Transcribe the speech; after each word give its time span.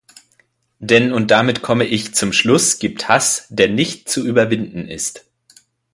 Denn 0.79 1.13
und 1.13 1.29
damit 1.29 1.61
komme 1.61 1.85
ich 1.85 2.15
zum 2.15 2.33
Schluss 2.33 2.79
gibt 2.79 3.07
Hass, 3.07 3.45
der 3.49 3.69
nicht 3.69 4.09
zu 4.09 4.25
überwinden 4.25 4.87
ist. 4.87 5.25